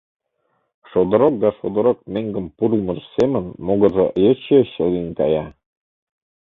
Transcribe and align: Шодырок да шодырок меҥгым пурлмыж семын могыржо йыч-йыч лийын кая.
Шодырок 0.89 1.33
да 1.41 1.49
шодырок 1.57 1.99
меҥгым 2.13 2.45
пурлмыж 2.57 2.99
семын 3.15 3.45
могыржо 3.65 4.05
йыч-йыч 4.23 4.69
лийын 4.91 5.07
кая. 5.17 5.45